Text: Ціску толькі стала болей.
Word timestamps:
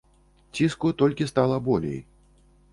Ціску 0.59 0.87
толькі 1.03 1.29
стала 1.33 1.61
болей. 1.71 2.03